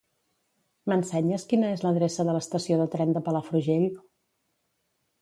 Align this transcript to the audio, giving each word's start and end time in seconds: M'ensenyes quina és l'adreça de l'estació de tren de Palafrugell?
M'ensenyes 0.91 1.45
quina 1.51 1.69
és 1.75 1.85
l'adreça 1.87 2.27
de 2.31 2.37
l'estació 2.39 2.81
de 2.83 2.91
tren 2.97 3.17
de 3.19 3.25
Palafrugell? 3.31 3.89